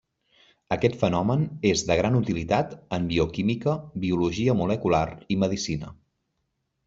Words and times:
Aquest 0.75 0.95
fenomen 1.01 1.43
és 1.71 1.83
de 1.89 1.97
gran 1.99 2.15
utilitat 2.19 2.73
en 2.97 3.05
bioquímica, 3.13 3.77
biologia 4.05 4.55
molecular 4.63 5.05
i 5.35 5.37
medicina. 5.45 5.93